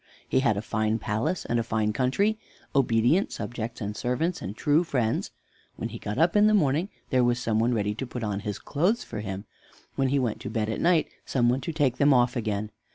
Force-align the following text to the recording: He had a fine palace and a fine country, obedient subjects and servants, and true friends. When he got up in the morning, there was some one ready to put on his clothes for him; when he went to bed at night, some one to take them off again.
He 0.27 0.39
had 0.39 0.57
a 0.57 0.63
fine 0.63 0.97
palace 0.97 1.45
and 1.45 1.59
a 1.59 1.63
fine 1.63 1.93
country, 1.93 2.39
obedient 2.73 3.31
subjects 3.31 3.81
and 3.81 3.95
servants, 3.95 4.41
and 4.41 4.57
true 4.57 4.83
friends. 4.83 5.29
When 5.75 5.89
he 5.89 5.99
got 5.99 6.17
up 6.17 6.35
in 6.35 6.47
the 6.47 6.55
morning, 6.55 6.89
there 7.11 7.23
was 7.23 7.37
some 7.37 7.59
one 7.59 7.75
ready 7.75 7.93
to 7.93 8.07
put 8.07 8.23
on 8.23 8.39
his 8.39 8.57
clothes 8.57 9.03
for 9.03 9.19
him; 9.19 9.45
when 9.93 10.07
he 10.07 10.17
went 10.17 10.39
to 10.39 10.49
bed 10.49 10.69
at 10.69 10.81
night, 10.81 11.07
some 11.23 11.49
one 11.49 11.61
to 11.61 11.71
take 11.71 11.97
them 11.97 12.15
off 12.15 12.35
again. 12.35 12.71